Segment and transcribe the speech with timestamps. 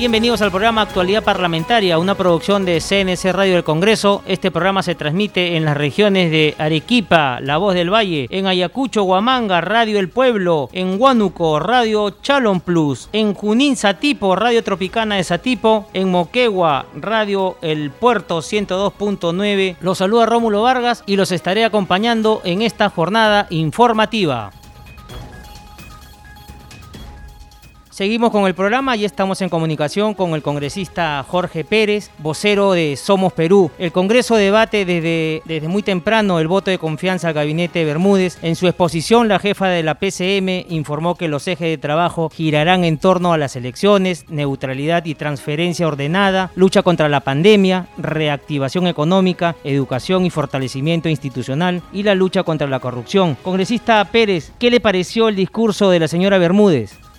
[0.00, 4.22] Bienvenidos al programa Actualidad Parlamentaria, una producción de CNC Radio del Congreso.
[4.26, 9.04] Este programa se transmite en las regiones de Arequipa, La Voz del Valle, en Ayacucho,
[9.04, 15.24] Huamanga, Radio El Pueblo, en Huánuco, Radio Chalon Plus, en Junín, Satipo, Radio Tropicana de
[15.24, 19.76] Satipo, en Moquegua, Radio El Puerto 102.9.
[19.82, 24.50] Los saluda Rómulo Vargas y los estaré acompañando en esta jornada informativa.
[27.90, 32.96] Seguimos con el programa y estamos en comunicación con el congresista Jorge Pérez, vocero de
[32.96, 33.72] Somos Perú.
[33.78, 38.38] El Congreso debate desde, desde muy temprano el voto de confianza al gabinete Bermúdez.
[38.42, 42.84] En su exposición, la jefa de la PCM informó que los ejes de trabajo girarán
[42.84, 49.56] en torno a las elecciones, neutralidad y transferencia ordenada, lucha contra la pandemia, reactivación económica,
[49.64, 53.36] educación y fortalecimiento institucional y la lucha contra la corrupción.
[53.42, 57.09] Congresista Pérez, ¿qué le pareció el discurso de la señora Bermúdez?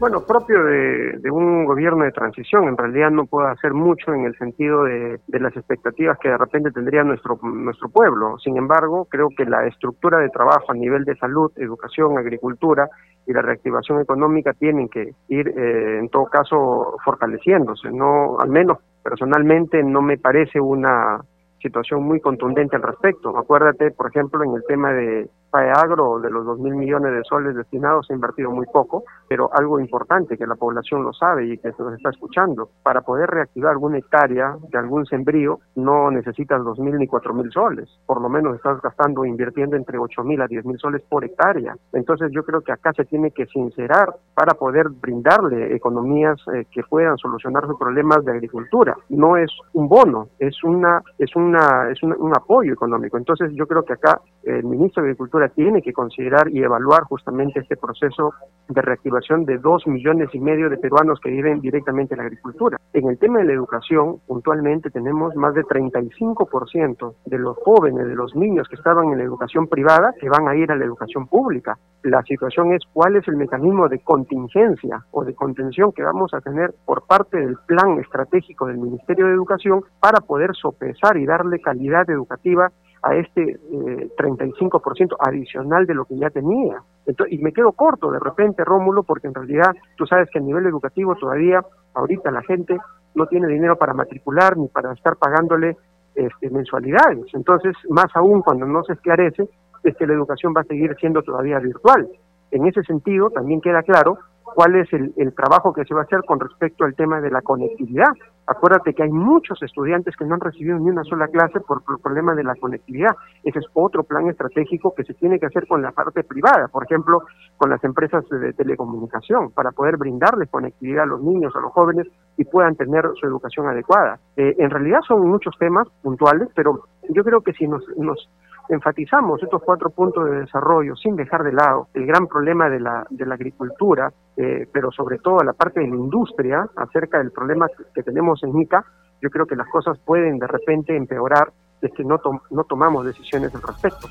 [0.00, 4.36] Bueno, propio de, un gobierno de transición, en realidad no puede hacer mucho en el
[4.36, 8.36] sentido de, las expectativas que de repente tendría nuestro, nuestro pueblo.
[8.38, 12.88] Sin embargo, creo que la estructura de trabajo a nivel de salud, educación, agricultura
[13.26, 17.90] y la reactivación económica tienen que ir, eh, en todo caso, fortaleciéndose.
[17.90, 21.20] No, al menos personalmente no me parece una
[21.62, 23.36] situación muy contundente al respecto.
[23.38, 27.54] Acuérdate, por ejemplo, en el tema de Agro, de los dos mil millones de soles
[27.54, 31.58] destinados, se ha invertido muy poco, pero algo importante que la población lo sabe y
[31.58, 32.68] que se nos está escuchando.
[32.82, 37.50] Para poder reactivar alguna hectárea de algún sembrío, no necesitas dos mil ni cuatro mil
[37.50, 37.88] soles.
[38.06, 41.76] Por lo menos estás gastando, invirtiendo entre ocho mil a diez mil soles por hectárea.
[41.92, 46.82] Entonces yo creo que acá se tiene que sincerar para poder brindarle economías eh, que
[46.82, 48.96] puedan solucionar sus problemas de agricultura.
[49.08, 53.16] No es un bono, es una es una es un apoyo económico.
[53.16, 57.60] Entonces yo creo que acá el ministro de Agricultura tiene que considerar y evaluar justamente
[57.60, 58.34] este proceso
[58.68, 62.78] de reactivación de dos millones y medio de peruanos que viven directamente en la agricultura.
[62.92, 68.14] En el tema de la educación, puntualmente tenemos más de 35% de los jóvenes, de
[68.14, 71.26] los niños que estaban en la educación privada, que van a ir a la educación
[71.26, 71.76] pública.
[72.02, 76.40] La situación es cuál es el mecanismo de contingencia o de contención que vamos a
[76.40, 81.60] tener por parte del plan estratégico del Ministerio de Educación para poder sopesar y darle
[81.60, 82.70] calidad educativa
[83.04, 86.82] a este eh, 35% adicional de lo que ya tenía.
[87.28, 90.66] y me quedo corto de repente, Rómulo, porque en realidad tú sabes que a nivel
[90.66, 91.60] educativo todavía
[91.94, 92.78] ahorita la gente
[93.14, 95.76] no tiene dinero para matricular ni para estar pagándole
[96.14, 97.26] este, mensualidades.
[97.34, 99.48] Entonces, más aún cuando no se esclarece,
[99.82, 102.08] es que la educación va a seguir siendo todavía virtual.
[102.50, 104.18] En ese sentido, también queda claro
[104.54, 107.42] cuál es el, trabajo que se va a hacer con respecto al tema de la
[107.42, 108.08] conectividad.
[108.46, 112.00] Acuérdate que hay muchos estudiantes que no han recibido ni una sola clase por, el
[112.02, 113.16] problema de la conectividad.
[113.42, 116.84] Ese es otro plan estratégico que se tiene que hacer con la parte privada, por
[116.84, 117.22] ejemplo,
[117.56, 122.06] con las empresas de telecomunicación, para poder brindarles conectividad a los niños, a los jóvenes
[122.36, 124.18] y puedan tener su educación adecuada.
[124.36, 128.28] Eh, en realidad son muchos temas puntuales, pero yo creo que si nos, nos
[128.68, 133.06] enfatizamos estos cuatro puntos de desarrollo sin dejar de lado el gran problema de la,
[133.10, 137.66] de la agricultura, eh, pero sobre todo la parte de la industria acerca del problema
[137.94, 138.84] que, tenemos en ICA,
[139.20, 142.18] yo creo que las cosas pueden de repente empeorar es que no,
[142.50, 144.08] no tomamos decisiones al respecto.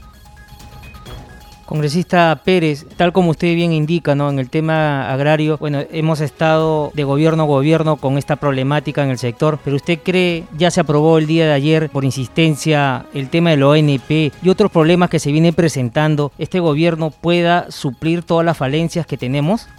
[1.66, 4.30] Congresista Pérez, tal como usted bien indica, ¿no?
[4.30, 9.10] En el tema agrario, bueno, hemos estado de gobierno a gobierno con esta problemática en
[9.10, 13.30] el sector, pero usted cree, ya se aprobó el día de ayer por insistencia el
[13.30, 18.46] tema del ONP y otros problemas que se vienen presentando, ¿este gobierno pueda suplir todas
[18.46, 19.70] las falencias que tenemos?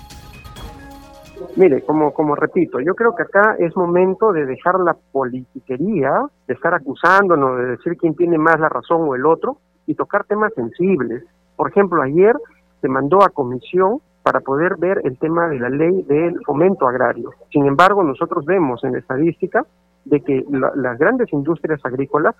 [1.57, 6.11] Mire, como, como repito, yo creo que acá es momento de dejar la politiquería,
[6.49, 10.25] de estar acusándonos, de decir quién tiene más la razón o el otro, y tocar
[10.25, 11.23] temas sensibles.
[11.57, 12.37] Por ejemplo, ayer
[12.81, 17.31] se mandó a comisión para poder ver el tema de la ley del fomento agrario.
[17.53, 19.67] Sin embargo, nosotros vemos en la estadística
[20.05, 22.35] de que las grandes industrias agrícolas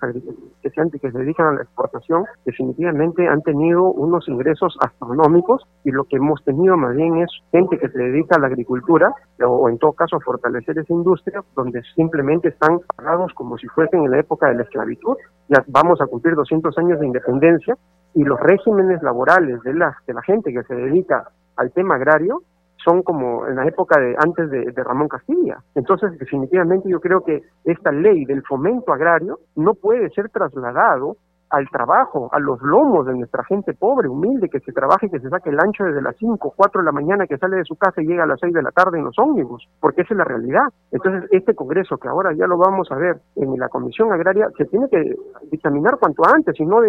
[0.61, 5.91] que se, que se dedican a la exportación definitivamente han tenido unos ingresos astronómicos y
[5.91, 9.11] lo que hemos tenido más bien es gente que se dedica a la agricultura
[9.45, 14.11] o, en todo caso fortalecer esa industria donde simplemente están pagados como si fuesen en
[14.11, 15.15] la época de la esclavitud.
[15.49, 17.75] Ya vamos a cumplir 200 años de independencia
[18.13, 22.41] y los regímenes laborales de la, de la gente que se dedica al tema agrario
[22.85, 25.57] son como en la época de antes de, Ramón Castilla.
[25.73, 31.17] Entonces, definitivamente yo creo que esta ley del fomento agrario no puede ser trasladado
[31.49, 35.19] al trabajo, a los lomos de nuestra gente pobre, humilde, que se trabaja y que
[35.19, 37.75] se saque el ancho desde las 5, 4 de la mañana, que sale de su
[37.75, 40.17] casa y llega a las 6 de la tarde en los ómnibus, porque esa es
[40.17, 40.67] la realidad.
[40.91, 44.65] Entonces, este Congreso, que ahora ya lo vamos a ver en la Comisión Agraria, se
[44.65, 45.15] tiene que
[45.49, 46.79] dictaminar cuanto antes y no,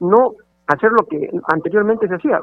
[0.00, 0.32] no
[0.66, 2.40] hacer lo que anteriormente se hacía.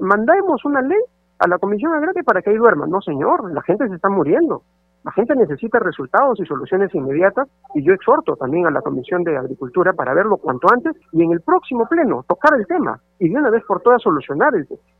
[0.00, 1.00] mandemos una ley
[1.38, 2.86] a la Comisión Agraria para que ahí duerma.
[2.86, 4.62] No, señor, la gente se está muriendo.
[5.04, 9.36] La gente necesita resultados y soluciones inmediatas y yo exhorto también a la Comisión de
[9.36, 13.38] Agricultura para verlo cuanto antes y en el próximo pleno tocar el tema y de
[13.38, 14.52] una vez por todas solucionar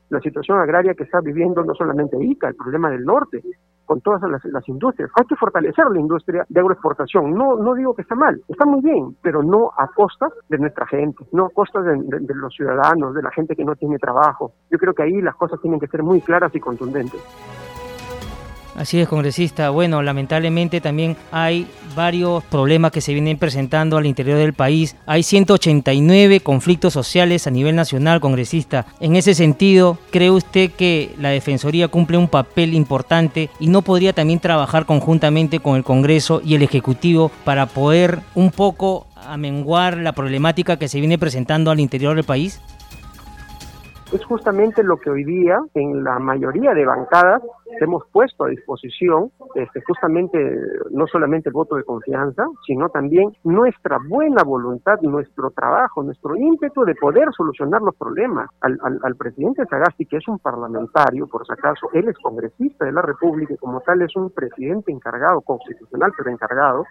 [0.08, 3.42] la situación agraria que está viviendo no solamente ICA, el problema del norte,
[3.88, 5.10] con todas las, industrias.
[5.18, 7.32] Hay que fortalecer la industria de agroexportación.
[7.32, 10.86] No, no digo que está mal, está muy bien, pero no a costa de nuestra
[10.86, 14.52] gente, no a costa de los ciudadanos, de la gente que no tiene trabajo.
[14.70, 17.24] Yo creo que ahí las cosas tienen que ser muy claras y contundentes.
[18.78, 19.70] Así es, congresista.
[19.70, 21.66] Bueno, lamentablemente también hay
[21.96, 24.94] varios problemas que se vienen presentando al interior del país.
[25.04, 28.86] Hay 189 conflictos sociales a nivel nacional, congresista.
[29.00, 34.12] En ese sentido, ¿cree usted que la Defensoría cumple un papel importante y no podría
[34.12, 40.12] también trabajar conjuntamente con el Congreso y el Ejecutivo para poder un poco amenguar la
[40.12, 42.60] problemática que se viene presentando al interior del país?
[44.12, 47.42] Es justamente lo que hoy día en la mayoría de bancadas
[47.80, 50.38] hemos puesto a disposición, este, justamente
[50.90, 56.84] no solamente el voto de confianza, sino también nuestra buena voluntad, nuestro trabajo, nuestro ímpetu
[56.84, 58.48] de poder solucionar los problemas.
[58.60, 63.02] Al, presidente Sagasti, que es un parlamentario, por si acaso, él es congresista de la
[63.02, 66.84] República y como tal es un presidente encargado, constitucional, pero encargado,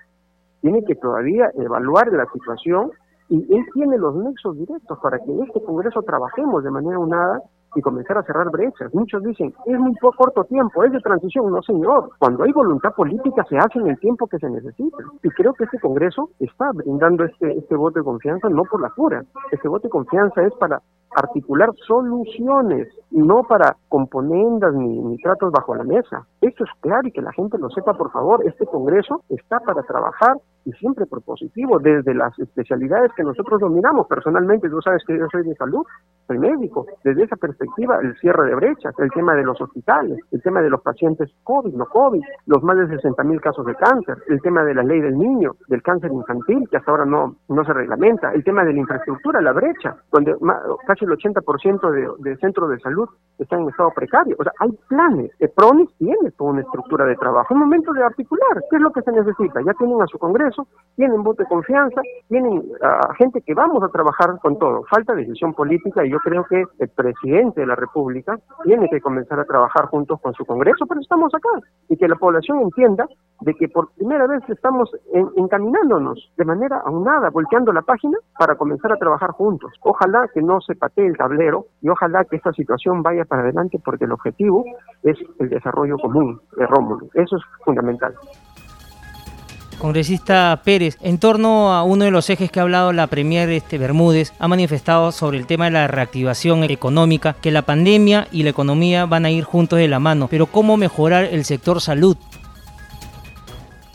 [0.61, 2.91] tiene que todavía evaluar la situación
[3.29, 7.41] y él tiene los nexos directos para que en este Congreso trabajemos de manera unada
[7.75, 8.93] y comenzar a cerrar brechas.
[8.93, 11.51] Muchos dicen, es muy corto tiempo, es de transición.
[11.51, 12.09] No, señor.
[12.17, 14.97] Cuando hay voluntad política se hace en el tiempo que se necesita.
[15.21, 18.89] Y creo que este Congreso está brindando este, este voto de confianza no por la
[18.89, 19.23] cura.
[19.51, 20.81] Este voto de confianza es para
[21.11, 26.25] articular soluciones, no para componendas ni, ni, tratos bajo la mesa.
[26.41, 28.45] Eso es claro y que la gente lo sepa, por favor.
[28.45, 30.37] Este Congreso está para trabajar
[30.67, 34.05] y siempre propositivo desde las especialidades que nosotros dominamos.
[34.07, 35.85] Personalmente, tú sabes que yo soy de salud,
[36.27, 36.85] soy médico.
[37.05, 40.69] Desde esa perspectiva, el cierre de brechas, el tema de los hospitales, el tema de
[40.69, 44.63] los pacientes COVID, no COVID, los más de 60 mil casos de cáncer, el tema
[44.63, 48.33] de la ley del niño, del cáncer infantil, que hasta ahora no, no se reglamenta,
[48.33, 50.35] el tema de la infraestructura, la brecha, donde
[50.85, 53.07] casi el 80% de, de centros de salud
[53.39, 54.35] están en estado precario.
[54.37, 55.31] O sea, hay planes.
[55.39, 57.53] El PRONIS tiene toda una estructura de trabajo.
[57.53, 58.61] Un momento de articular.
[58.69, 59.61] ¿Qué es lo que se necesita?
[59.65, 60.56] Ya tienen a su Congreso,
[60.97, 64.83] tienen voto de confianza, tienen a gente que vamos a trabajar con todo.
[64.89, 69.39] Falta decisión política y yo creo que el presidente de la República tiene que comenzar
[69.39, 71.49] a trabajar juntos con su Congreso, pero estamos acá.
[71.87, 73.07] Y que la población entienda
[73.41, 74.89] de que por primera vez estamos
[75.35, 79.71] encaminándonos de manera aunada, volteando la página para comenzar a trabajar juntos.
[79.81, 83.79] Ojalá que no se patee el tablero y ojalá que esta situación vaya para adelante
[83.85, 84.65] porque el objetivo
[85.03, 87.05] es el desarrollo común de Rómulo.
[87.13, 88.15] Eso es fundamental.
[89.77, 93.77] Congresista Pérez, en torno a uno de los ejes que ha hablado la Premier este,
[93.77, 98.49] Bermúdez, ha manifestado sobre el tema de la reactivación económica, que la pandemia y la
[98.49, 102.17] economía van a ir juntos de la mano, pero ¿cómo mejorar el sector salud?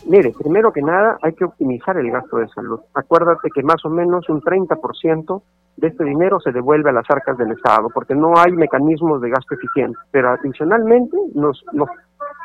[0.06, 2.80] Mire, primero que nada hay que optimizar el gasto de salud.
[2.94, 5.42] Acuérdate que más o menos un 30%
[5.76, 9.30] de este dinero se devuelve a las arcas del Estado, porque no hay mecanismos de
[9.30, 9.98] gasto eficiente.
[10.10, 11.88] Pero adicionalmente nos, nos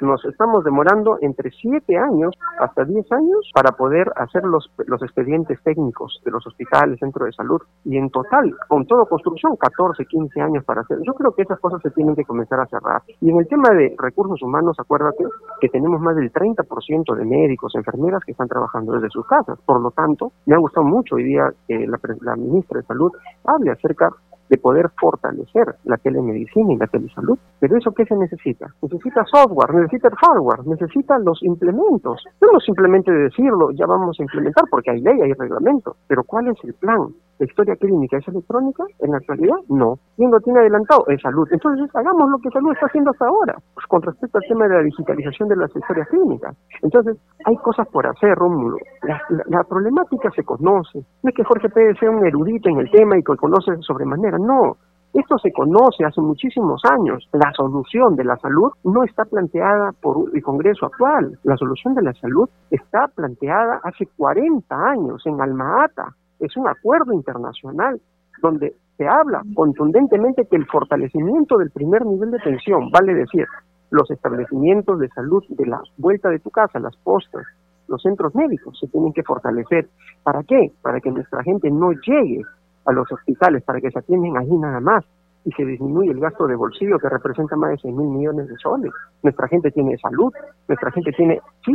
[0.01, 5.61] nos estamos demorando entre 7 años hasta 10 años para poder hacer los, los expedientes
[5.63, 10.41] técnicos de los hospitales, centros de salud, y en total, con todo construcción, 14, 15
[10.41, 10.99] años para hacer.
[11.05, 13.01] Yo creo que esas cosas se tienen que comenzar a cerrar.
[13.21, 15.23] Y en el tema de recursos humanos, acuérdate
[15.59, 19.59] que tenemos más del 30% de médicos, enfermeras que están trabajando desde sus casas.
[19.65, 23.11] Por lo tanto, me ha gustado mucho hoy día que la, la ministra de Salud
[23.45, 24.09] hable acerca
[24.49, 27.37] de poder fortalecer la telemedicina y la telesalud.
[27.59, 28.67] Pero eso qué se necesita?
[28.81, 32.23] Necesita software, necesita hardware, necesita los implementos.
[32.41, 36.57] No simplemente decirlo, ya vamos a implementar porque hay ley, hay reglamento, pero ¿cuál es
[36.63, 37.07] el plan?
[37.39, 38.83] ¿La historia clínica es electrónica?
[38.99, 39.99] En la actualidad, no.
[40.15, 41.05] ¿Quién lo tiene adelantado?
[41.07, 41.47] Es salud.
[41.51, 44.75] Entonces, hagamos lo que salud está haciendo hasta ahora, pues, con respecto al tema de
[44.75, 46.57] la digitalización de las historias clínicas.
[46.81, 48.77] Entonces, hay cosas por hacer, Rómulo.
[49.03, 50.99] La, problemática se conoce.
[51.21, 54.39] No es que Jorge Pérez sea un erudito en el tema y que conoce sobremanera,
[54.39, 54.77] no.
[55.13, 57.27] Esto se conoce hace muchísimos años.
[57.33, 61.37] La solución de la salud no está planteada por el Congreso actual.
[61.43, 66.67] La solución de la salud está planteada hace 40 años en Alma Ata es un
[66.67, 67.99] acuerdo internacional
[68.41, 73.45] donde se habla contundentemente que el fortalecimiento del primer nivel de pensión, vale decir,
[73.89, 77.45] los establecimientos de salud de la vuelta de tu casa, las postas,
[77.87, 79.87] los centros médicos se tienen que fortalecer.
[80.23, 80.71] ¿Para qué?
[80.81, 82.41] Para que nuestra gente no llegue
[82.85, 85.05] a los hospitales, para que se atiendan allí nada más
[85.45, 88.57] y se disminuye el gasto de bolsillo que representa más de 6 mil millones de
[88.57, 88.91] soles.
[89.23, 90.33] Nuestra gente tiene salud,
[90.67, 91.71] nuestra gente tiene, sí,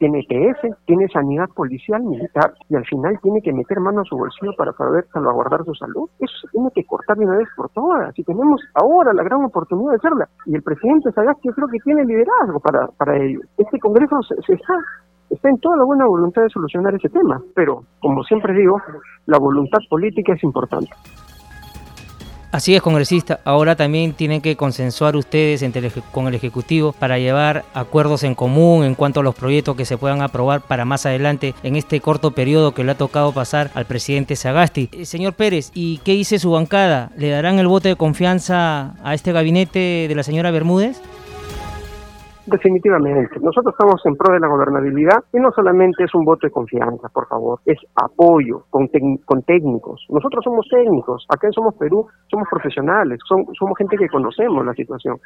[0.00, 4.16] tiene EPS, tiene sanidad policial, militar, y al final tiene que meter mano a su
[4.16, 6.08] bolsillo para poder salvaguardar su salud.
[6.18, 8.18] Eso tiene que cortar de una vez por todas.
[8.18, 10.28] Y tenemos ahora la gran oportunidad de hacerla.
[10.46, 13.40] Y el presidente Sagasti yo creo que tiene liderazgo para, para ello.
[13.58, 14.74] Este Congreso se, se está
[15.28, 18.82] está en toda la buena voluntad de solucionar ese tema, pero como siempre digo,
[19.26, 20.90] la voluntad política es importante.
[22.52, 23.38] Así es, congresista.
[23.44, 25.64] Ahora también tienen que consensuar ustedes
[26.10, 29.96] con el Ejecutivo para llevar acuerdos en común en cuanto a los proyectos que se
[29.96, 33.84] puedan aprobar para más adelante en este corto periodo que le ha tocado pasar al
[33.84, 34.88] presidente Sagasti.
[34.90, 37.12] Eh, señor Pérez, ¿y qué dice su bancada?
[37.16, 41.00] ¿Le darán el voto de confianza a este gabinete de la señora Bermúdez?
[42.50, 43.38] Definitivamente.
[43.40, 47.08] Nosotros estamos en pro de la gobernabilidad y no solamente es un voto de confianza,
[47.08, 48.88] por favor, es apoyo con,
[49.24, 50.04] con técnicos.
[50.08, 55.18] Nosotros somos técnicos, acá en Somos Perú somos profesionales, somos gente que conocemos la situación.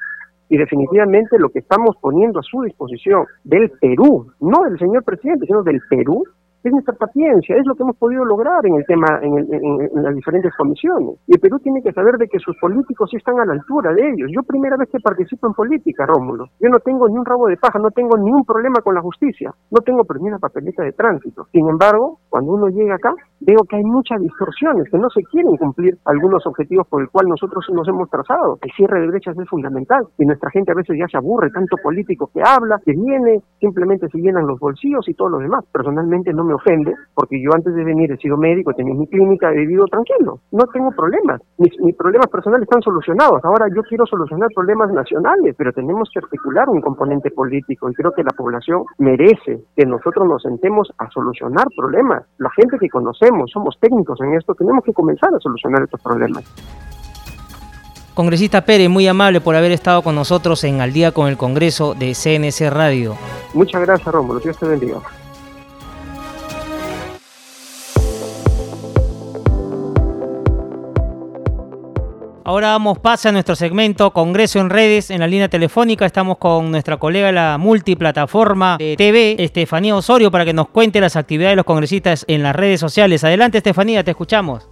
[0.51, 5.47] Y definitivamente lo que estamos poniendo a su disposición del Perú, no del señor presidente,
[5.47, 6.25] sino del Perú,
[6.69, 10.15] es nuestra paciencia, es lo que hemos podido lograr en el tema, en, en, las
[10.15, 11.17] diferentes comisiones.
[11.27, 13.93] Y el Perú tiene que saber de que sus políticos sí están a la altura
[13.93, 14.31] de ellos.
[14.33, 17.57] Yo primera vez que participo en política, Rómulo, yo no tengo ni un rabo de
[17.57, 20.93] paja, no tengo ni un problema con la justicia, no tengo ni una papeleta de
[20.93, 21.47] tránsito.
[21.53, 25.57] Sin embargo, cuando uno llega acá, veo que hay muchas distorsiones, que no se quieren
[25.57, 28.59] cumplir algunos objetivos por el cual nosotros nos hemos trazado.
[28.63, 31.77] El cierre de brechas es fundamental y nuestra gente a veces ya se aburre, tanto
[31.83, 35.65] político que habla, que viene, simplemente se llenan los bolsillos y todo lo demás.
[35.73, 39.07] Personalmente no me ofende, porque yo antes de venir he sido médico, he tenido mi
[39.07, 44.07] clínica, he vivido tranquilo, no tengo problemas, mis, problemas personales están solucionados, ahora yo quiero
[44.07, 48.85] solucionar problemas nacionales, pero tenemos que articular un componente político y creo que la población
[48.99, 52.25] merece que nosotros nos sentemos a solucionar problemas.
[52.39, 56.45] La gente que conocemos, somos técnicos en esto, tenemos que comenzar a solucionar estos problemas.
[58.15, 61.95] Congresista Pérez, muy amable por haber estado con nosotros en Al día con el Congreso
[61.95, 63.17] de CNC Radio.
[63.55, 64.39] Muchas gracias, Rómulo.
[64.39, 65.01] Dios te bendiga.
[72.47, 75.11] Ahora damos paso a nuestro segmento Congreso en Redes.
[75.11, 80.31] En la línea telefónica estamos con nuestra colega de la multiplataforma de TV, Estefanía Osorio,
[80.31, 83.25] para que nos cuente las actividades de los congresistas en las redes sociales.
[83.25, 84.69] Adelante, Estefanía, te escuchamos.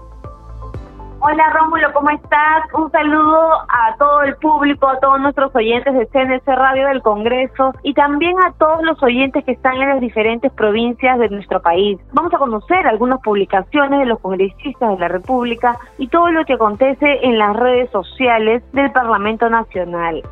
[1.25, 2.65] Hola Rómulo, ¿cómo estás?
[2.75, 7.73] Un saludo a todo el público, a todos nuestros oyentes de CNC Radio del Congreso
[7.85, 12.01] y también a todos los oyentes que están en las diferentes provincias de nuestro país.
[12.13, 16.55] Vamos a conocer algunas publicaciones de los congresistas de la República y todo lo que
[16.55, 20.25] acontece en las redes sociales del Parlamento Nacional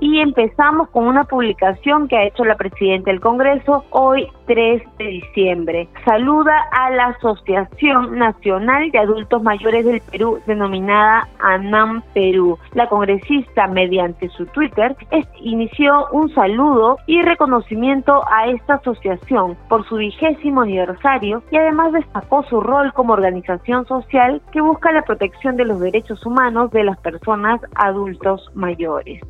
[0.00, 5.04] y empezamos con una publicación que ha hecho la presidenta del Congreso hoy 3 de
[5.04, 5.88] diciembre.
[6.04, 12.58] Saluda a la Asociación Nacional de Adultos Mayores del Perú, denominada ANAM Perú.
[12.72, 14.96] La congresista, mediante su Twitter,
[15.42, 22.42] inició un saludo y reconocimiento a esta asociación por su vigésimo aniversario y además destacó
[22.44, 26.98] su rol como organización social que busca la protección de los derechos humanos de las
[27.00, 29.20] personas adultos mayores.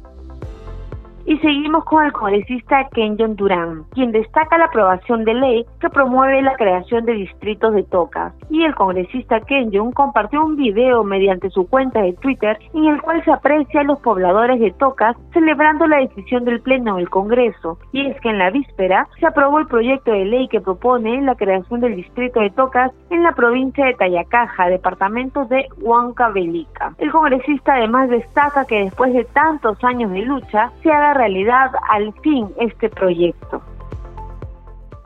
[1.31, 6.43] Y seguimos con el congresista Kenyon Durán, quien destaca la aprobación de ley que promueve
[6.43, 8.35] la creación de distritos de tocas.
[8.51, 13.25] Y el congresista Kenyon compartió un video mediante su cuenta de Twitter en el cual
[13.25, 17.79] se aprecia a los pobladores de tocas celebrando la decisión del Pleno del Congreso.
[17.93, 21.37] Y es que en la víspera se aprobó el proyecto de ley que propone la
[21.37, 26.93] creación del distrito de tocas en la provincia de Tayacaja, departamento de Huancavelica.
[26.99, 32.15] El congresista además destaca que después de tantos años de lucha se ha realidad al
[32.23, 33.61] fin este proyecto.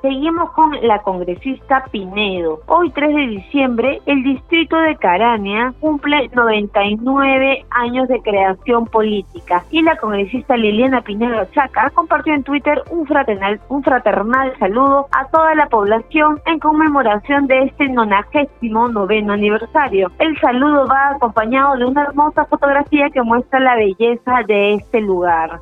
[0.05, 2.61] Seguimos con la congresista Pinedo.
[2.67, 9.81] Hoy 3 de diciembre, el distrito de Carania cumple 99 años de creación política y
[9.81, 15.55] la congresista Liliana Pinedo Chaca compartió en Twitter un fraternal, un fraternal saludo a toda
[15.55, 20.11] la población en conmemoración de este 99 noveno aniversario.
[20.19, 25.61] El saludo va acompañado de una hermosa fotografía que muestra la belleza de este lugar.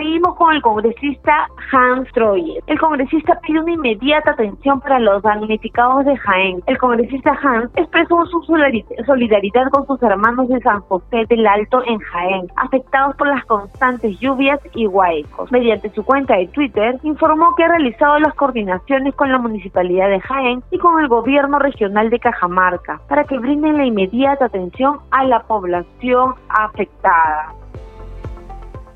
[0.00, 2.64] Seguimos con el congresista Hans Troyer.
[2.66, 6.62] El congresista pide una inmediata atención para los damnificados de Jaén.
[6.66, 11.98] El congresista Hans expresó su solidaridad con sus hermanos de San José del Alto en
[11.98, 15.52] Jaén, afectados por las constantes lluvias y huaicos.
[15.52, 20.20] Mediante su cuenta de Twitter, informó que ha realizado las coordinaciones con la municipalidad de
[20.20, 25.24] Jaén y con el gobierno regional de Cajamarca para que brinden la inmediata atención a
[25.24, 27.59] la población afectada.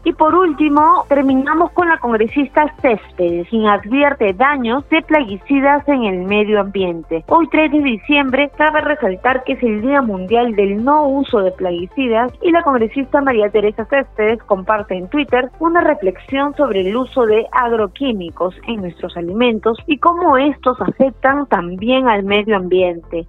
[0.06, 6.26] Y por último, terminamos con la congresista Céspedes, quien advierte daños de plaguicidas en el
[6.26, 7.24] medio ambiente.
[7.28, 11.52] Hoy 3 de diciembre cabe resaltar que es el Día Mundial del No Uso de
[11.52, 17.24] Plaguicidas y la congresista María Teresa Céspedes comparte en Twitter una reflexión sobre el uso
[17.24, 23.24] de agroquímicos en nuestros alimentos y cómo estos afectan también al medio ambiente.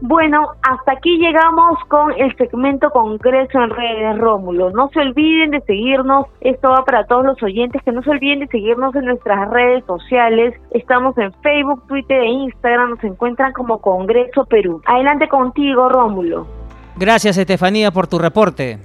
[0.00, 4.70] Bueno, hasta aquí llegamos con el segmento Congreso en redes, Rómulo.
[4.70, 8.40] No se olviden de seguirnos, esto va para todos los oyentes, que no se olviden
[8.40, 10.54] de seguirnos en nuestras redes sociales.
[10.72, 14.82] Estamos en Facebook, Twitter e Instagram, nos encuentran como Congreso Perú.
[14.84, 16.46] Adelante contigo, Rómulo.
[16.96, 18.78] Gracias, Estefanía, por tu reporte.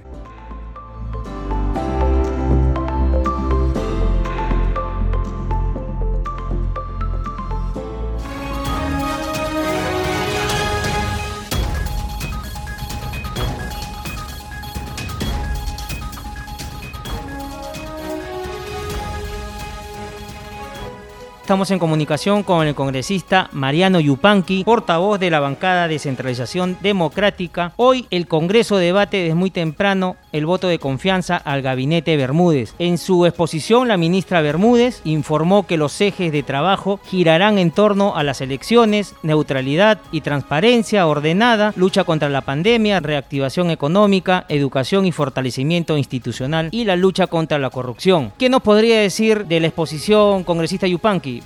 [21.42, 27.72] Estamos en comunicación con el congresista Mariano Yupanqui, portavoz de la bancada de Centralización Democrática.
[27.76, 32.74] Hoy el Congreso debate desde muy temprano el voto de confianza al gabinete Bermúdez.
[32.78, 38.16] En su exposición, la ministra Bermúdez informó que los ejes de trabajo girarán en torno
[38.16, 45.12] a las elecciones, neutralidad y transparencia ordenada, lucha contra la pandemia, reactivación económica, educación y
[45.12, 48.32] fortalecimiento institucional y la lucha contra la corrupción.
[48.38, 51.41] ¿Qué nos podría decir de la exposición, congresista Yupanqui?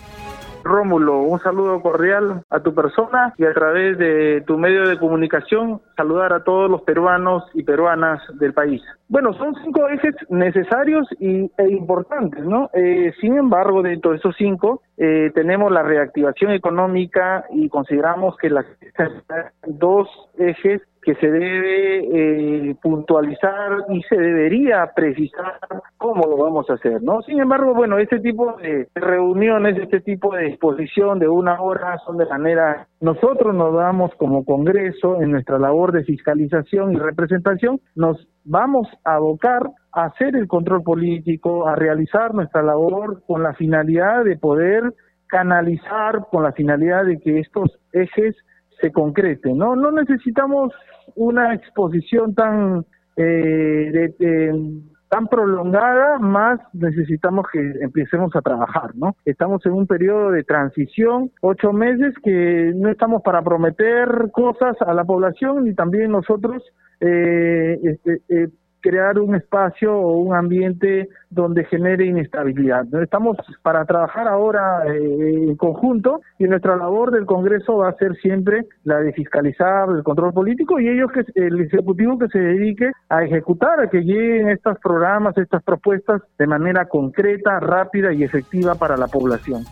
[0.67, 5.81] Rómulo, un saludo cordial a tu persona y a través de tu medio de comunicación
[5.97, 8.83] saludar a todos los peruanos y peruanas del país.
[9.09, 12.71] Bueno, son cinco ejes necesarios y, e importantes, ¿no?
[12.75, 18.51] Eh, sin embargo, de todos esos cinco, eh, tenemos la reactivación económica y consideramos que
[18.51, 18.67] las
[19.67, 20.09] dos
[20.39, 25.61] ejes que se debe eh, puntualizar y se debería precisar
[25.99, 27.23] cómo lo vamos a hacer, ¿no?
[27.23, 32.17] Sin embargo, bueno, este tipo de reuniones, este tipo de exposición de una hora son
[32.17, 38.26] de manera, nosotros nos damos como Congreso en nuestra labor de fiscalización y representación, nos
[38.43, 44.25] vamos a abocar a hacer el control político, a realizar nuestra labor con la finalidad
[44.25, 44.93] de poder
[45.28, 48.35] canalizar, con la finalidad de que estos ejes
[48.80, 49.76] se concreten, ¿no?
[49.76, 50.73] No necesitamos
[51.14, 52.84] una exposición tan
[53.16, 54.14] eh,
[55.08, 59.16] tan prolongada, más necesitamos que empecemos a trabajar, ¿no?
[59.25, 64.92] Estamos en un periodo de transición, ocho meses, que no estamos para prometer cosas a
[64.95, 66.62] la población ni también nosotros
[67.00, 68.49] eh, este, eh,
[68.87, 72.85] crear un espacio o un ambiente donde genere inestabilidad.
[73.03, 78.15] Estamos para trabajar ahora eh, en conjunto y nuestra labor del Congreso va a ser
[78.23, 82.93] siempre la de fiscalizar el control político y ellos que el ejecutivo que se dedique
[83.09, 88.77] a ejecutar, a que lleguen estos programas, estas propuestas de manera concreta, rápida y efectiva
[88.77, 89.65] para la población.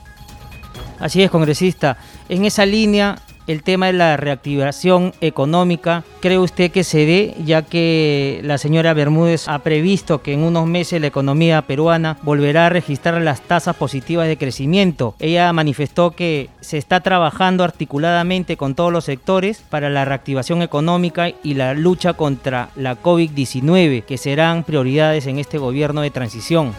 [0.98, 1.96] Así es, congresista.
[2.29, 3.14] En esa línea,
[3.46, 8.94] el tema de la reactivación económica, ¿cree usted que se dé, ya que la señora
[8.94, 13.76] Bermúdez ha previsto que en unos meses la economía peruana volverá a registrar las tasas
[13.76, 15.14] positivas de crecimiento?
[15.18, 21.28] Ella manifestó que se está trabajando articuladamente con todos los sectores para la reactivación económica
[21.42, 26.72] y la lucha contra la COVID-19, que serán prioridades en este gobierno de transición.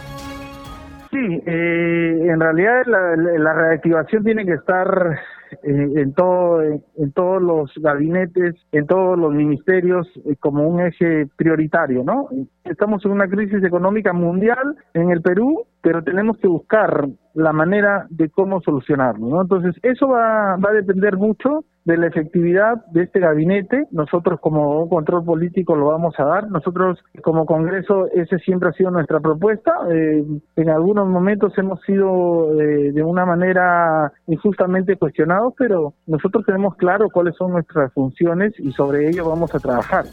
[1.12, 5.18] Sí, eh, en realidad la reactivación tiene que estar
[5.62, 12.04] en, todo, en, todos los gabinetes, en todos los ministerios eh, como un eje prioritario,
[12.04, 12.28] ¿no?
[12.64, 17.06] Estamos en una crisis económica mundial en el Perú, pero tenemos que buscar
[17.36, 19.42] la manera de cómo solucionarlo, ¿no?
[19.42, 23.86] Entonces, eso va, va a depender mucho de la efectividad de este gabinete.
[23.92, 26.50] Nosotros como control político lo vamos a dar.
[26.50, 29.72] Nosotros como Congreso, ese siempre ha sido nuestra propuesta.
[29.90, 30.24] Eh,
[30.56, 37.08] en algunos momentos hemos sido eh, de una manera injustamente cuestionados, pero nosotros tenemos claro
[37.08, 40.06] cuáles son nuestras funciones y sobre ello vamos a trabajar.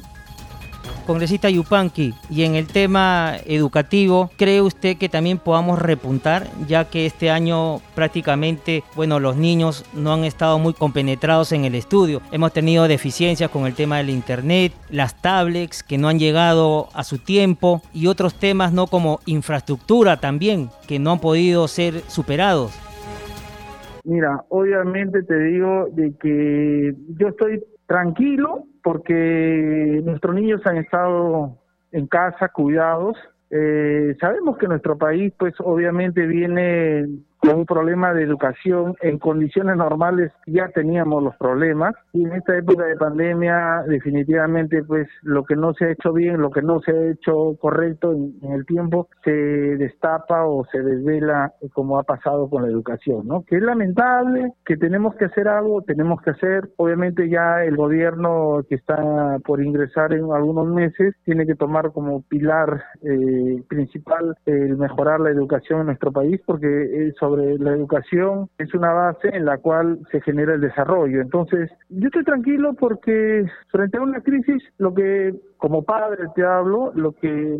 [1.04, 7.06] Congresista Yupanqui, y en el tema educativo, ¿cree usted que también podamos repuntar, ya que
[7.06, 12.22] este año prácticamente, bueno, los niños no han estado muy compenetrados en el estudio?
[12.32, 17.04] Hemos tenido deficiencias con el tema del Internet, las tablets que no han llegado a
[17.04, 18.88] su tiempo y otros temas, ¿no?
[18.88, 22.72] Como infraestructura también, que no han podido ser superados.
[24.06, 31.58] Mira, obviamente te digo de que yo estoy tranquilo porque nuestros niños han estado
[31.92, 33.18] en casa, cuidados.
[33.50, 37.08] Eh, sabemos que nuestro país, pues obviamente viene
[37.44, 38.96] con un problema de educación.
[39.02, 45.08] En condiciones normales ya teníamos los problemas y en esta época de pandemia definitivamente pues
[45.24, 48.34] lo que no se ha hecho bien, lo que no se ha hecho correcto en,
[48.52, 53.44] el tiempo se destapa o se desvela como ha pasado con la educación, ¿no?
[53.44, 56.70] Que es lamentable, que tenemos que hacer algo, tenemos que hacer.
[56.78, 62.22] Obviamente ya el gobierno que está por ingresar en algunos meses tiene que tomar como
[62.22, 68.48] pilar eh, principal el mejorar la educación en nuestro país porque eh, sobre la educación
[68.60, 71.20] es una base en la cual se genera el desarrollo.
[71.20, 76.92] Entonces, yo estoy tranquilo porque frente a una crisis, lo que como padre te hablo,
[76.94, 77.60] lo que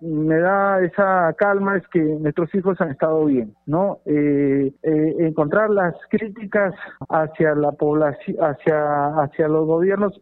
[0.00, 3.98] me da esa calma es que nuestros hijos han estado bien, ¿no?
[4.06, 6.74] Eh, eh, encontrar las críticas
[7.08, 10.20] hacia la población, hacia, hacia los gobiernos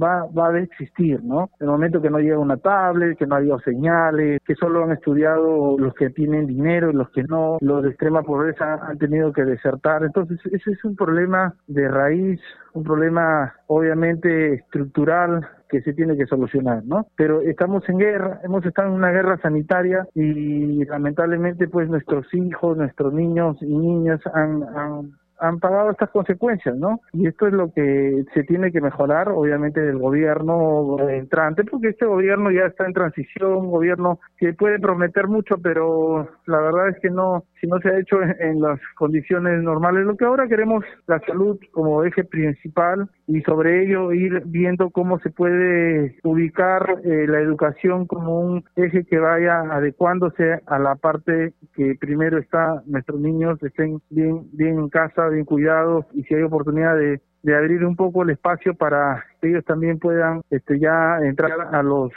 [0.00, 1.50] va, va a existir, ¿no?
[1.60, 5.78] El momento que no llega una tablet, que no haya señales, que solo han estudiado
[5.78, 9.44] los que tienen dinero y los que no, los de extrema pobreza han tenido que
[9.44, 10.04] desertar.
[10.04, 12.40] Entonces, ese es un problema de raíz,
[12.74, 17.06] un problema obviamente estructural que se tiene que solucionar, ¿no?
[17.16, 22.76] Pero estamos en guerra, hemos estado en una guerra sanitaria y lamentablemente pues nuestros hijos,
[22.76, 27.00] nuestros niños y niñas han, han han pagado estas consecuencias, ¿no?
[27.12, 32.06] Y esto es lo que se tiene que mejorar, obviamente, del gobierno entrante, porque este
[32.06, 36.98] gobierno ya está en transición, un gobierno que puede prometer mucho, pero la verdad es
[37.00, 40.04] que no, si no se ha hecho en, las condiciones normales.
[40.04, 45.18] Lo que ahora queremos, la salud como eje principal y sobre ello ir viendo cómo
[45.20, 51.54] se puede ubicar eh, la educación como un eje que vaya adecuándose a la parte
[51.74, 56.96] que primero está nuestros niños estén bien en casa bien cuidados y si hay oportunidad
[56.96, 61.74] de, de abrir un poco el espacio para que ellos también puedan este ya entrar
[61.74, 62.12] a los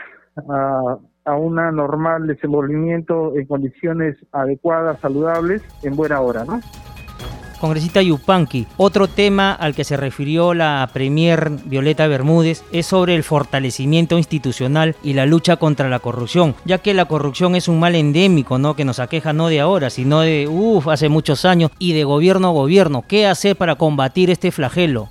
[0.50, 6.62] a, a un normal desenvolvimiento en condiciones adecuadas, saludables, en buena hora, ¿no?
[7.60, 13.24] Congresista Yupanqui, otro tema al que se refirió la Premier Violeta Bermúdez es sobre el
[13.24, 17.96] fortalecimiento institucional y la lucha contra la corrupción, ya que la corrupción es un mal
[17.96, 18.76] endémico, ¿no?
[18.76, 22.50] Que nos aqueja no de ahora, sino de, uff, hace muchos años y de gobierno
[22.50, 23.04] a gobierno.
[23.08, 25.08] ¿Qué hacer para combatir este flagelo?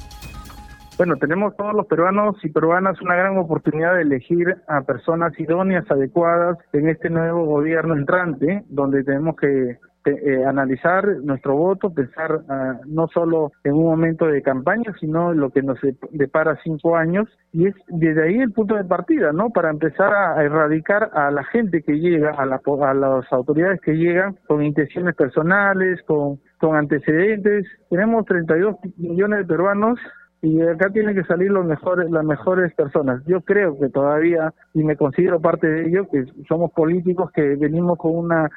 [0.97, 5.85] Bueno, tenemos todos los peruanos y peruanas una gran oportunidad de elegir a personas idóneas,
[5.91, 12.79] adecuadas en este nuevo gobierno entrante, donde tenemos que eh, analizar nuestro voto, pensar ah,
[12.87, 15.79] no solo en un momento de campaña, sino en lo que nos
[16.13, 19.51] depara cinco años, y es desde ahí el punto de partida, ¿no?
[19.51, 23.95] Para empezar a, erradicar a la gente que llega, a, la, a las autoridades que
[23.95, 27.67] llegan con intenciones personales, con, con antecedentes.
[27.91, 29.99] Tenemos 32 millones de peruanos
[30.47, 33.21] y acá tienen que salir los mejores las mejores personas.
[33.27, 37.99] Yo creo que todavía y me considero parte de ello que somos políticos que venimos
[37.99, 38.49] con una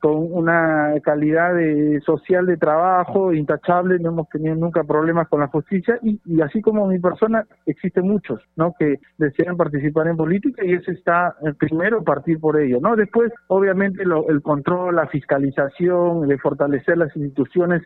[0.00, 5.48] con una calidad de, social de trabajo intachable, no hemos tenido nunca problemas con la
[5.48, 8.74] justicia y, y, así como mi persona existen muchos, ¿no?
[8.78, 12.96] Que desean participar en política y ese está el primero partir por ello, ¿no?
[12.96, 17.82] Después, obviamente, lo, el control, la fiscalización, de fortalecer las instituciones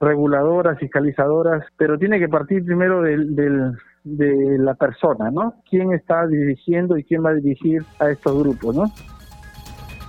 [0.00, 5.54] reguladoras, fiscalizadoras, pero tiene que partir primero del, del de la persona, ¿no?
[5.68, 8.84] ¿Quién está dirigiendo y quién va a dirigir a estos grupos, ¿no?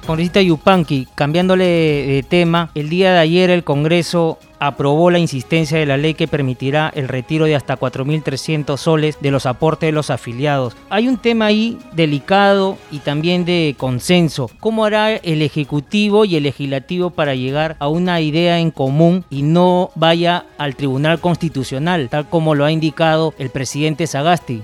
[0.06, 5.86] Congresista Yupanqui, cambiándole de tema, el día de ayer el Congreso aprobó la insistencia de
[5.86, 10.10] la ley que permitirá el retiro de hasta 4.300 soles de los aportes de los
[10.10, 10.76] afiliados.
[10.90, 14.50] Hay un tema ahí delicado y también de consenso.
[14.60, 19.42] ¿Cómo hará el Ejecutivo y el Legislativo para llegar a una idea en común y
[19.44, 24.62] no vaya al Tribunal Constitucional, tal como lo ha indicado el presidente Sagasti?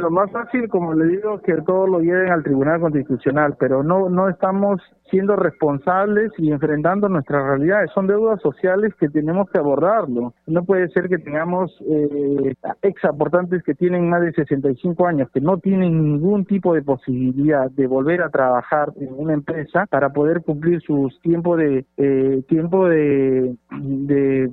[0.00, 4.08] Lo más fácil, como le digo, que todo lo lleven al Tribunal Constitucional, pero no
[4.08, 7.90] no estamos siendo responsables y enfrentando nuestras realidades.
[7.92, 10.34] Son deudas sociales que tenemos que abordarlo.
[10.46, 15.40] No puede ser que tengamos eh, ex aportantes que tienen más de 65 años, que
[15.40, 20.42] no tienen ningún tipo de posibilidad de volver a trabajar en una empresa para poder
[20.42, 24.50] cumplir sus tiempos de eh, tiempo de, de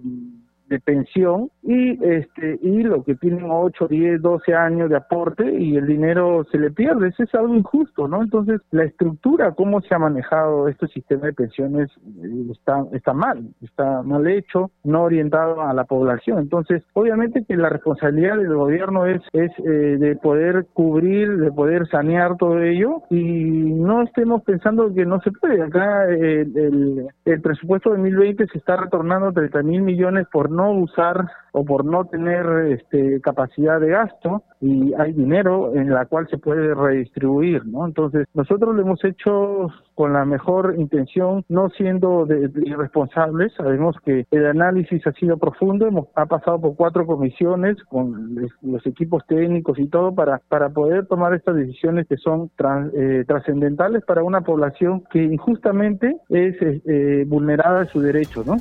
[0.70, 5.76] de pensión y este y lo que tienen 8, 10, 12 años de aporte y
[5.76, 8.22] el dinero se le pierde, eso es algo injusto, ¿no?
[8.22, 13.50] Entonces, la estructura cómo se ha manejado este sistema de pensiones eh, está está mal,
[13.62, 16.40] está mal hecho, no orientado a la población.
[16.40, 21.88] Entonces, obviamente que la responsabilidad del gobierno es es eh, de poder cubrir, de poder
[21.88, 25.62] sanear todo ello y no estemos pensando que no se puede.
[25.62, 30.72] Acá el, el, el presupuesto de 2020 se está retornando 30 mil millones por no
[30.72, 36.28] usar o por no tener este, capacidad de gasto y hay dinero en la cual
[36.30, 37.86] se puede redistribuir, ¿no?
[37.86, 43.54] Entonces, nosotros lo hemos hecho con la mejor intención, no siendo de, irresponsables.
[43.56, 48.86] Sabemos que el análisis ha sido profundo, hemos, ha pasado por cuatro comisiones con los
[48.86, 52.52] equipos técnicos y todo para, para poder tomar estas decisiones que son
[52.94, 58.58] eh, trascendentales para una población que injustamente es eh, vulnerada en su derecho, ¿no?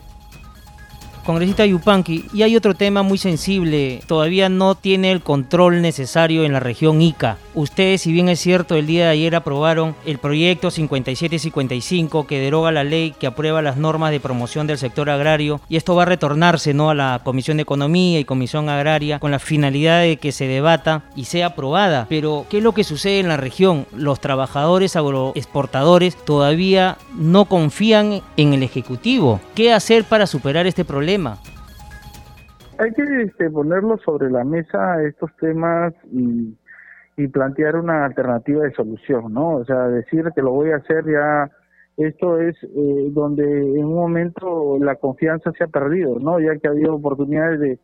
[1.27, 6.53] Congresista Yupanqui, y hay otro tema muy sensible, todavía no tiene el control necesario en
[6.53, 7.37] la región Ica.
[7.53, 12.71] Ustedes, si bien es cierto, el día de ayer aprobaron el proyecto 5755 que deroga
[12.71, 16.07] la ley que aprueba las normas de promoción del sector agrario y esto va a
[16.07, 16.91] retornarse ¿no?
[16.91, 21.03] a la Comisión de Economía y Comisión Agraria con la finalidad de que se debata
[21.17, 22.07] y sea aprobada.
[22.09, 23.87] Pero, ¿qué es lo que sucede en la región?
[23.93, 29.41] Los trabajadores agroexportadores todavía no confían en el Ejecutivo.
[29.57, 31.16] ¿Qué hacer para superar este problema?
[32.79, 36.57] Hay que este, ponerlo sobre la mesa estos temas y,
[37.33, 39.57] plantear una alternativa de solución, ¿no?
[39.57, 41.51] O sea, decir que lo voy a hacer ya,
[41.97, 46.39] esto es eh, donde en un momento la confianza se ha perdido, ¿no?
[46.39, 47.79] Ya que ha habido oportunidades de,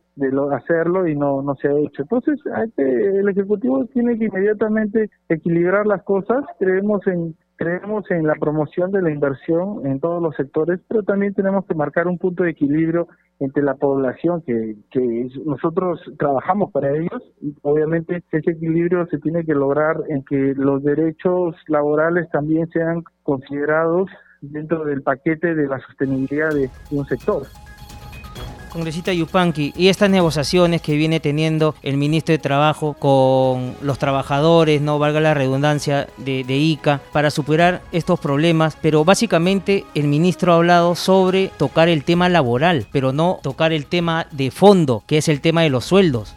[0.55, 2.03] hacerlo y no, no se ha hecho.
[2.03, 2.39] Entonces,
[2.77, 6.45] el Ejecutivo tiene que inmediatamente equilibrar las cosas.
[6.59, 11.33] Creemos en Creemos en la promoción de la inversión en todos los sectores, pero también
[11.33, 13.07] tenemos que marcar un punto de equilibrio
[13.39, 17.21] entre la población que, que nosotros trabajamos para ellos.
[17.61, 24.09] Obviamente ese equilibrio se tiene que lograr en que los derechos laborales también sean considerados
[24.41, 27.43] dentro del paquete de la sostenibilidad de un sector
[28.73, 34.81] congresista Yupanqui, y estas negociaciones que viene teniendo el ministro de Trabajo con los trabajadores,
[34.81, 40.51] no valga la redundancia, de, de, ICA, para superar estos problemas, pero básicamente el ministro
[40.51, 45.19] ha hablado sobre tocar el tema laboral, pero no tocar el tema de fondo, que
[45.19, 46.33] es el tema de los sueldos.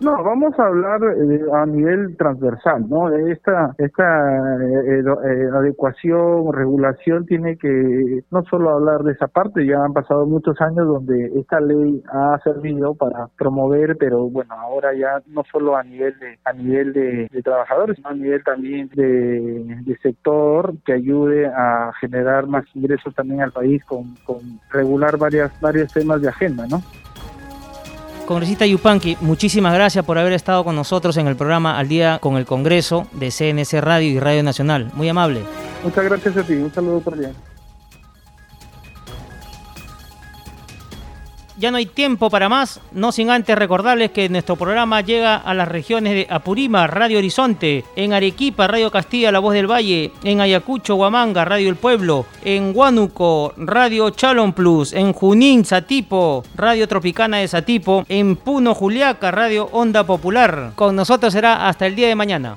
[0.00, 3.14] No, vamos a hablar eh, a nivel transversal, ¿no?
[3.14, 9.84] Esta, esta eh, eh, adecuación, regulación tiene que no solo hablar de esa parte, ya
[9.84, 15.20] han pasado muchos años donde esta ley ha servido para promover, pero bueno, ahora ya
[15.26, 19.96] no solo a nivel de a nivel de, trabajadores, sino a nivel también de, de,
[19.98, 24.38] sector que ayude a generar más ingresos también al país con, con
[24.70, 26.80] regular varias varios temas de agenda, ¿no?
[28.30, 32.36] Congresista Yupanqui, muchísimas gracias por haber estado con nosotros en el programa Al Día con
[32.36, 34.88] el Congreso de CNC Radio y Radio Nacional.
[34.94, 35.40] Muy amable.
[35.82, 36.52] Muchas gracias a ti.
[36.52, 37.34] Un saludo cordial.
[41.60, 45.52] Ya no hay tiempo para más, no sin antes recordarles que nuestro programa llega a
[45.52, 50.40] las regiones de Apurima, Radio Horizonte, en Arequipa, Radio Castilla, La Voz del Valle, en
[50.40, 57.36] Ayacucho, Huamanga, Radio El Pueblo, en Huánuco, Radio Chalon Plus, en Junín, Satipo, Radio Tropicana
[57.36, 60.72] de Satipo, en Puno, Juliaca, Radio Onda Popular.
[60.76, 62.56] Con nosotros será hasta el día de mañana.